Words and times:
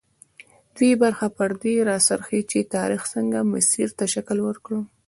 دویمه 0.75 0.97
برخه 1.03 1.27
پر 1.37 1.49
دې 1.61 1.73
راڅرخي 1.89 2.41
چې 2.51 2.69
تاریخ 2.75 3.01
څنګه 3.13 3.39
مسیر 3.53 3.87
ته 3.97 4.05
شکل 4.13 4.37
ورکړ. 4.43 4.71